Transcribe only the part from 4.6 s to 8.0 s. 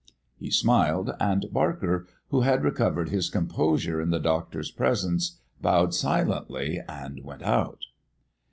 presence, bowed silently and went out.